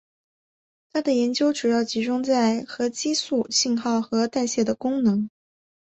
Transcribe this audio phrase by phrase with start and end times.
[0.91, 5.29] 他的研究主要集中在核激素信号和代谢的功能。